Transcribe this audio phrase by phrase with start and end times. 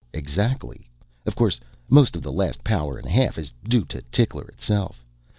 [0.15, 0.89] "Exactly!
[1.27, 5.05] Of course most of the last power and a half is due to Tickler itself.